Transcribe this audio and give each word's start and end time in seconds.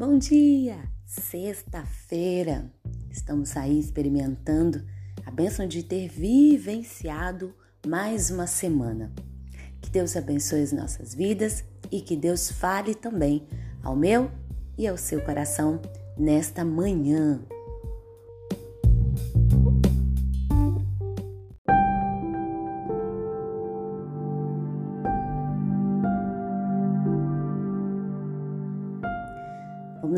Bom 0.00 0.16
dia! 0.16 0.78
Sexta-feira! 1.04 2.72
Estamos 3.10 3.54
aí 3.54 3.78
experimentando 3.78 4.82
a 5.26 5.30
bênção 5.30 5.68
de 5.68 5.82
ter 5.82 6.08
vivenciado 6.08 7.54
mais 7.86 8.30
uma 8.30 8.46
semana. 8.46 9.12
Que 9.78 9.90
Deus 9.90 10.16
abençoe 10.16 10.62
as 10.62 10.72
nossas 10.72 11.14
vidas 11.14 11.64
e 11.92 12.00
que 12.00 12.16
Deus 12.16 12.50
fale 12.50 12.94
também 12.94 13.46
ao 13.82 13.94
meu 13.94 14.30
e 14.78 14.88
ao 14.88 14.96
seu 14.96 15.22
coração 15.22 15.78
nesta 16.16 16.64
manhã. 16.64 17.38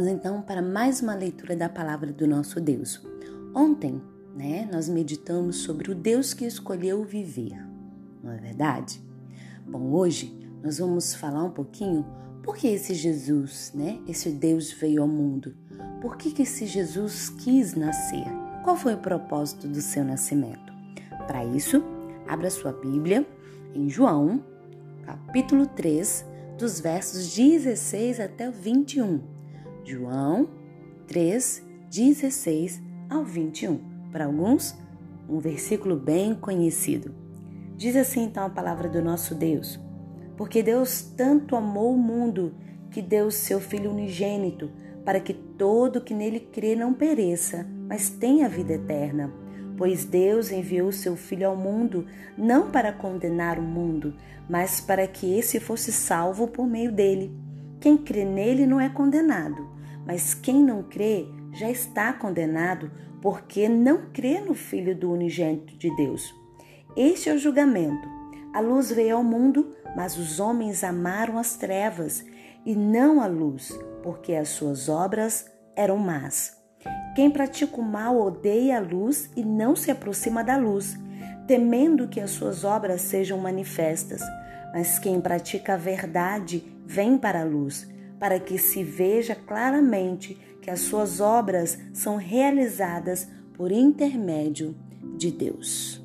Vamos 0.03 0.19
então 0.19 0.43
para 0.43 0.61
mais 0.61 1.01
uma 1.01 1.15
leitura 1.15 1.55
da 1.55 1.69
palavra 1.69 2.13
do 2.13 2.27
nosso 2.27 2.61
Deus. 2.61 3.01
Ontem, 3.55 4.03
né, 4.35 4.69
nós 4.73 4.89
meditamos 4.89 5.59
sobre 5.59 5.93
o 5.93 5.95
Deus 5.95 6.35
que 6.35 6.45
escolheu 6.45 7.05
viver, 7.05 7.57
não 8.21 8.33
é 8.33 8.37
verdade? 8.37 9.01
Bom, 9.65 9.93
hoje 9.93 10.37
nós 10.61 10.79
vamos 10.79 11.15
falar 11.15 11.45
um 11.45 11.53
pouquinho 11.53 12.05
por 12.43 12.57
que 12.57 12.67
esse 12.67 12.95
Jesus, 12.95 13.71
né, 13.77 14.01
esse 14.09 14.33
Deus 14.33 14.73
veio 14.73 15.03
ao 15.03 15.07
mundo. 15.07 15.55
Por 16.01 16.17
que, 16.17 16.33
que 16.33 16.43
esse 16.43 16.67
Jesus 16.67 17.29
quis 17.29 17.77
nascer? 17.77 18.27
Qual 18.65 18.77
foi 18.77 18.95
o 18.95 18.99
propósito 18.99 19.69
do 19.69 19.81
seu 19.81 20.03
nascimento? 20.03 20.73
Para 21.29 21.45
isso, 21.45 21.81
abra 22.27 22.51
sua 22.51 22.73
Bíblia 22.73 23.25
em 23.73 23.89
João, 23.89 24.45
capítulo 25.05 25.65
3, 25.65 26.25
dos 26.59 26.81
versos 26.81 27.33
16 27.37 28.19
até 28.19 28.49
o 28.49 28.53
21. 28.53 29.42
João 29.85 30.49
3, 31.09 31.63
16 31.91 32.81
ao 33.11 33.25
21. 33.25 33.81
Para 34.13 34.27
alguns, 34.27 34.77
um 35.29 35.39
versículo 35.39 35.97
bem 35.97 36.35
conhecido. 36.35 37.13
Diz 37.77 37.97
assim 37.97 38.23
então 38.23 38.45
a 38.45 38.51
palavra 38.51 38.89
do 38.89 39.03
nosso 39.03 39.35
Deus: 39.35 39.81
Porque 40.37 40.63
Deus 40.63 41.03
tanto 41.03 41.57
amou 41.57 41.95
o 41.95 41.99
mundo 41.99 42.55
que 42.91 43.03
deu 43.03 43.31
seu 43.31 43.59
Filho 43.59 43.91
unigênito, 43.91 44.71
para 45.05 45.19
que 45.19 45.35
todo 45.35 46.01
que 46.01 46.15
nele 46.15 46.39
crê 46.39 46.77
não 46.77 46.95
pereça, 46.95 47.67
mas 47.89 48.09
tenha 48.09 48.49
vida 48.49 48.75
eterna. 48.75 49.33
Pois 49.77 50.05
Deus 50.05 50.53
enviou 50.53 50.93
seu 50.93 51.17
Filho 51.17 51.49
ao 51.49 51.57
mundo 51.57 52.07
não 52.39 52.71
para 52.71 52.93
condenar 52.93 53.59
o 53.59 53.63
mundo, 53.63 54.15
mas 54.49 54.81
para 54.81 55.09
que 55.09 55.37
esse 55.37 55.59
fosse 55.59 55.91
salvo 55.91 56.47
por 56.47 56.69
meio 56.69 56.93
dele. 56.93 57.35
Quem 57.83 57.97
crê 57.97 58.25
nele 58.25 58.65
não 58.65 58.81
é 58.81 58.89
condenado, 58.89 59.69
mas 60.07 60.35
quem 60.35 60.63
não 60.63 60.85
crê 60.85 61.27
já 61.53 61.69
está 61.69 62.13
condenado, 62.13 62.89
porque 63.21 63.69
não 63.69 64.07
crê 64.13 64.39
no 64.39 64.55
Filho 64.55 64.95
do 64.97 65.11
unigênito 65.11 65.77
de 65.77 65.95
Deus. 65.97 66.33
Este 66.97 67.29
é 67.29 67.35
o 67.35 67.39
julgamento. 67.39 68.09
A 68.55 68.61
luz 68.61 68.93
veio 68.93 69.17
ao 69.17 69.25
mundo, 69.25 69.75
mas 69.97 70.17
os 70.17 70.39
homens 70.39 70.85
amaram 70.85 71.37
as 71.37 71.57
trevas 71.57 72.25
e 72.65 72.77
não 72.77 73.21
a 73.21 73.27
luz, 73.27 73.77
porque 74.01 74.33
as 74.35 74.51
suas 74.51 74.89
obras 74.89 75.51
eram 75.75 75.99
más. 75.99 76.57
Quem 77.17 77.33
pratica 77.33 77.81
o 77.81 77.83
mal 77.83 78.17
odeia 78.17 78.77
a 78.77 78.81
luz 78.81 79.29
e 79.37 79.45
não 79.45 79.75
se 79.75 79.91
aproxima 79.91 80.45
da 80.45 80.57
luz, 80.57 80.97
temendo 81.49 82.07
que 82.07 82.21
as 82.21 82.31
suas 82.31 82.63
obras 82.63 83.01
sejam 83.01 83.39
manifestas. 83.39 84.23
Mas 84.73 85.01
quem 85.01 85.21
pratica 85.21 85.75
a 85.75 85.77
verdade 85.77 86.72
vem 86.93 87.17
para 87.17 87.41
a 87.41 87.45
luz, 87.45 87.89
para 88.21 88.39
que 88.39 88.59
se 88.59 88.85
veja 88.85 89.35
claramente 89.35 90.39
que 90.61 90.71
as 90.71 90.81
suas 90.81 91.21
obras 91.21 91.79
são 91.93 92.17
realizadas 92.17 93.27
por 93.55 93.73
intermédio 93.73 94.77
de 95.17 95.31
Deus. 95.31 96.03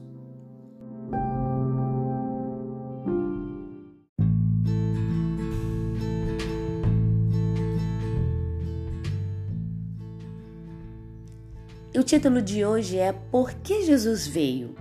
o 11.97 12.03
título 12.03 12.43
de 12.43 12.63
hoje 12.63 12.99
é 12.99 13.11
Por 13.11 13.51
que 13.55 13.81
Jesus 13.81 14.27
veio? 14.27 14.75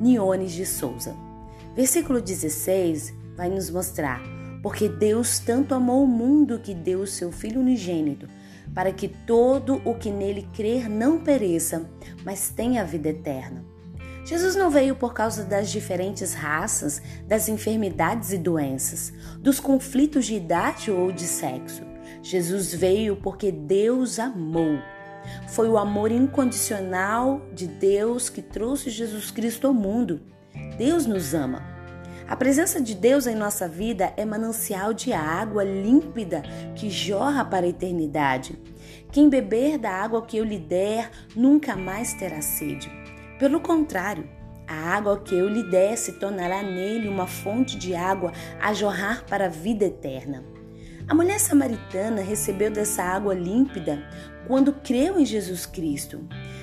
Niones 0.00 0.50
de 0.50 0.66
Souza. 0.66 1.14
Versículo 1.76 2.20
16 2.20 3.14
vai 3.36 3.48
nos 3.48 3.70
mostrar: 3.70 4.20
Porque 4.62 4.88
Deus 4.88 5.38
tanto 5.38 5.74
amou 5.74 6.04
o 6.04 6.06
mundo 6.06 6.58
que 6.58 6.74
deu 6.74 7.00
o 7.00 7.06
seu 7.06 7.30
Filho 7.30 7.60
unigênito, 7.60 8.28
para 8.74 8.92
que 8.92 9.08
todo 9.08 9.80
o 9.84 9.94
que 9.94 10.10
nele 10.10 10.48
crer 10.54 10.88
não 10.88 11.20
pereça, 11.20 11.88
mas 12.24 12.50
tenha 12.50 12.82
a 12.82 12.84
vida 12.84 13.08
eterna. 13.08 13.64
Jesus 14.24 14.54
não 14.54 14.68
veio 14.68 14.94
por 14.94 15.14
causa 15.14 15.42
das 15.42 15.70
diferentes 15.70 16.34
raças, 16.34 17.00
das 17.26 17.48
enfermidades 17.48 18.30
e 18.30 18.36
doenças, 18.36 19.10
dos 19.38 19.58
conflitos 19.58 20.26
de 20.26 20.34
idade 20.34 20.90
ou 20.90 21.10
de 21.10 21.24
sexo. 21.24 21.82
Jesus 22.22 22.74
veio 22.74 23.16
porque 23.16 23.50
Deus 23.50 24.18
amou. 24.18 24.78
Foi 25.48 25.68
o 25.68 25.78
amor 25.78 26.10
incondicional 26.10 27.40
de 27.54 27.66
Deus 27.66 28.28
que 28.28 28.42
trouxe 28.42 28.90
Jesus 28.90 29.30
Cristo 29.30 29.66
ao 29.66 29.72
mundo. 29.72 30.20
Deus 30.76 31.06
nos 31.06 31.32
ama. 31.32 31.77
A 32.28 32.36
presença 32.36 32.78
de 32.78 32.94
Deus 32.94 33.26
em 33.26 33.34
nossa 33.34 33.66
vida 33.66 34.12
é 34.14 34.22
manancial 34.22 34.92
de 34.92 35.14
água 35.14 35.64
límpida 35.64 36.42
que 36.76 36.90
jorra 36.90 37.42
para 37.42 37.64
a 37.64 37.70
eternidade. 37.70 38.60
Quem 39.10 39.30
beber 39.30 39.78
da 39.78 39.90
água 39.90 40.20
que 40.20 40.36
eu 40.36 40.44
lhe 40.44 40.58
der 40.58 41.10
nunca 41.34 41.74
mais 41.74 42.12
terá 42.12 42.42
sede. 42.42 42.92
Pelo 43.38 43.60
contrário, 43.60 44.28
a 44.66 44.74
água 44.74 45.18
que 45.18 45.34
eu 45.34 45.48
lhe 45.48 45.62
der 45.70 45.96
se 45.96 46.12
tornará 46.20 46.62
nele 46.62 47.08
uma 47.08 47.26
fonte 47.26 47.78
de 47.78 47.94
água 47.94 48.30
a 48.60 48.74
jorrar 48.74 49.24
para 49.24 49.46
a 49.46 49.48
vida 49.48 49.86
eterna. 49.86 50.44
A 51.08 51.14
mulher 51.14 51.40
samaritana 51.40 52.20
recebeu 52.20 52.70
dessa 52.70 53.02
água 53.02 53.32
límpida 53.32 54.06
quando 54.46 54.74
creu 54.74 55.18
em 55.18 55.24
Jesus 55.24 55.64
Cristo. 55.64 56.20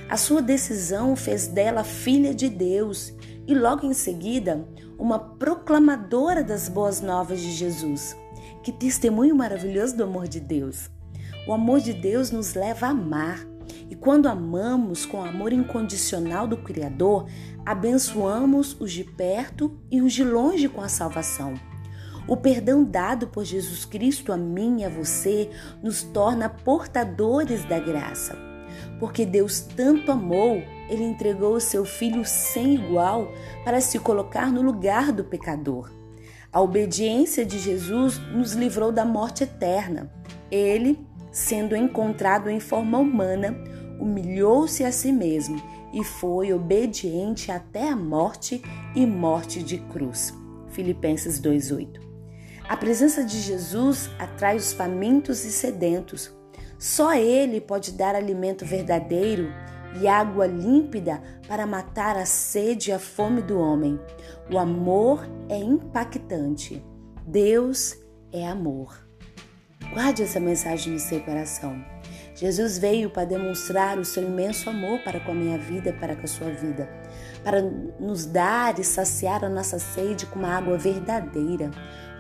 A 0.07 0.15
sua 0.15 0.43
decisão 0.43 1.15
fez 1.15 1.47
dela 1.47 1.83
filha 1.83 2.35
de 2.35 2.49
Deus 2.49 3.11
e 3.47 3.53
logo 3.53 3.85
em 3.85 3.93
seguida 3.93 4.67
uma 4.97 5.19
proclamadora 5.19 6.43
das 6.43 6.67
boas 6.69 7.01
novas 7.01 7.39
de 7.39 7.51
Jesus. 7.51 8.15
Que 8.63 8.71
testemunho 8.71 9.35
maravilhoso 9.35 9.95
do 9.95 10.03
amor 10.03 10.27
de 10.27 10.39
Deus! 10.39 10.89
O 11.47 11.53
amor 11.53 11.79
de 11.79 11.93
Deus 11.93 12.31
nos 12.31 12.55
leva 12.55 12.87
a 12.87 12.89
amar. 12.89 13.45
E 13.89 13.95
quando 13.95 14.27
amamos 14.27 15.05
com 15.05 15.17
o 15.17 15.25
amor 15.25 15.53
incondicional 15.53 16.47
do 16.47 16.57
Criador, 16.57 17.27
abençoamos 17.63 18.75
os 18.79 18.91
de 18.91 19.03
perto 19.03 19.79
e 19.91 20.01
os 20.01 20.11
de 20.13 20.23
longe 20.23 20.67
com 20.67 20.81
a 20.81 20.87
salvação. 20.87 21.53
O 22.27 22.35
perdão 22.35 22.83
dado 22.83 23.27
por 23.27 23.43
Jesus 23.43 23.85
Cristo 23.85 24.33
a 24.33 24.37
mim 24.37 24.81
e 24.81 24.85
a 24.85 24.89
você 24.89 25.51
nos 25.83 26.01
torna 26.01 26.49
portadores 26.49 27.63
da 27.65 27.79
graça. 27.79 28.35
Porque 28.99 29.23
Deus 29.23 29.59
tanto 29.59 30.11
amou, 30.11 30.63
ele 30.89 31.03
entregou 31.03 31.55
o 31.55 31.61
seu 31.61 31.85
filho 31.85 32.23
sem 32.25 32.75
igual 32.75 33.31
para 33.63 33.81
se 33.81 33.99
colocar 33.99 34.51
no 34.51 34.61
lugar 34.61 35.11
do 35.11 35.23
pecador. 35.23 35.91
A 36.51 36.61
obediência 36.61 37.45
de 37.45 37.59
Jesus 37.59 38.17
nos 38.17 38.53
livrou 38.53 38.91
da 38.91 39.03
morte 39.03 39.43
eterna. 39.43 40.11
Ele, 40.49 41.05
sendo 41.31 41.75
encontrado 41.75 42.49
em 42.49 42.59
forma 42.59 42.97
humana, 42.97 43.53
humilhou-se 43.99 44.83
a 44.83 44.91
si 44.91 45.11
mesmo 45.11 45.61
e 45.93 46.03
foi 46.03 46.53
obediente 46.53 47.51
até 47.51 47.89
a 47.89 47.95
morte 47.95 48.61
e 48.95 49.05
morte 49.05 49.63
de 49.63 49.79
cruz. 49.79 50.33
Filipenses 50.69 51.39
2:8. 51.39 51.99
A 52.67 52.75
presença 52.75 53.23
de 53.23 53.39
Jesus 53.39 54.09
atrai 54.17 54.55
os 54.55 54.73
famintos 54.73 55.45
e 55.45 55.51
sedentos. 55.51 56.33
Só 56.77 57.13
Ele 57.13 57.61
pode 57.61 57.91
dar 57.91 58.15
alimento 58.15 58.65
verdadeiro 58.65 59.51
e 60.01 60.07
água 60.07 60.45
límpida 60.45 61.21
para 61.47 61.65
matar 61.65 62.17
a 62.17 62.25
sede 62.25 62.89
e 62.89 62.93
a 62.93 62.99
fome 62.99 63.41
do 63.41 63.59
homem. 63.59 63.99
O 64.51 64.57
amor 64.57 65.27
é 65.49 65.57
impactante. 65.57 66.83
Deus 67.25 67.97
é 68.31 68.47
amor. 68.47 69.05
Guarde 69.93 70.23
essa 70.23 70.39
mensagem 70.39 70.93
no 70.93 70.99
seu 70.99 71.21
coração. 71.21 71.83
Jesus 72.35 72.77
veio 72.77 73.09
para 73.09 73.23
demonstrar 73.23 73.97
o 73.97 74.03
seu 74.03 74.23
imenso 74.23 74.69
amor 74.69 74.99
para 75.03 75.21
com 75.21 75.31
a 75.31 75.35
minha 75.35 75.57
vida 75.57 75.93
para 75.93 76.17
com 76.17 76.23
a 76.23 76.27
sua 76.27 76.49
vida, 76.49 76.89
para 77.43 77.61
nos 77.61 78.25
dar 78.25 78.77
e 78.77 78.83
saciar 78.83 79.45
a 79.45 79.49
nossa 79.49 79.79
sede 79.79 80.25
com 80.25 80.39
uma 80.39 80.49
água 80.49 80.77
verdadeira, 80.77 81.71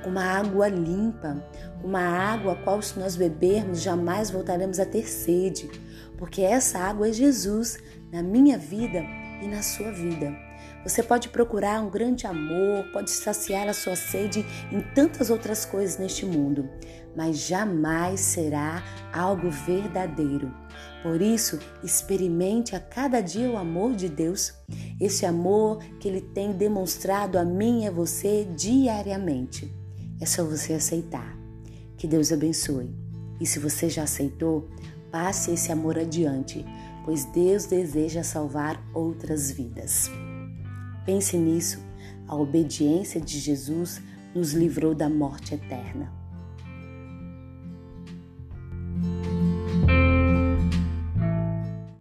uma 0.05 0.23
água 0.23 0.67
limpa, 0.67 1.43
uma 1.83 2.01
água 2.01 2.53
a 2.53 2.55
qual, 2.55 2.81
se 2.81 2.97
nós 2.99 3.15
bebermos, 3.15 3.81
jamais 3.81 4.29
voltaremos 4.29 4.79
a 4.79 4.85
ter 4.85 5.07
sede, 5.07 5.69
porque 6.17 6.41
essa 6.41 6.79
água 6.79 7.09
é 7.09 7.13
Jesus 7.13 7.77
na 8.11 8.23
minha 8.23 8.57
vida 8.57 9.03
e 9.41 9.47
na 9.47 9.61
sua 9.61 9.91
vida. 9.91 10.33
Você 10.85 11.01
pode 11.01 11.29
procurar 11.29 11.81
um 11.81 11.89
grande 11.89 12.27
amor, 12.27 12.85
pode 12.93 13.09
saciar 13.09 13.67
a 13.67 13.73
sua 13.73 13.95
sede 13.95 14.45
em 14.71 14.81
tantas 14.93 15.31
outras 15.31 15.65
coisas 15.65 15.97
neste 15.97 16.27
mundo, 16.27 16.69
mas 17.15 17.39
jamais 17.39 18.19
será 18.19 18.83
algo 19.11 19.49
verdadeiro. 19.49 20.53
Por 21.01 21.21
isso, 21.23 21.59
experimente 21.83 22.75
a 22.75 22.79
cada 22.79 23.19
dia 23.19 23.49
o 23.49 23.57
amor 23.57 23.95
de 23.95 24.07
Deus, 24.07 24.53
esse 25.01 25.25
amor 25.25 25.79
que 25.99 26.07
Ele 26.07 26.21
tem 26.21 26.51
demonstrado 26.51 27.39
a 27.39 27.43
mim 27.43 27.83
e 27.83 27.87
a 27.87 27.91
você 27.91 28.47
diariamente. 28.55 29.84
É 30.19 30.25
só 30.25 30.43
você 30.43 30.73
aceitar. 30.73 31.37
Que 31.97 32.07
Deus 32.07 32.31
abençoe. 32.31 32.93
E 33.39 33.45
se 33.45 33.59
você 33.59 33.89
já 33.89 34.03
aceitou, 34.03 34.69
passe 35.11 35.51
esse 35.51 35.71
amor 35.71 35.97
adiante, 35.97 36.65
pois 37.03 37.25
Deus 37.25 37.65
deseja 37.65 38.23
salvar 38.23 38.81
outras 38.93 39.51
vidas. 39.51 40.09
Pense 41.05 41.37
nisso. 41.37 41.79
A 42.27 42.35
obediência 42.35 43.21
de 43.21 43.39
Jesus 43.39 44.01
nos 44.33 44.53
livrou 44.53 44.95
da 44.95 45.09
morte 45.09 45.53
eterna. 45.53 46.11